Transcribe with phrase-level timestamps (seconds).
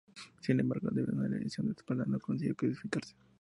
[0.41, 3.13] Sin embargo debido a una lesión de espalda no consiguió clasificarse.